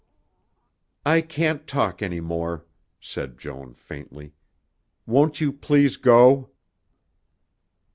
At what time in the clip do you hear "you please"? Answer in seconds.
5.39-5.95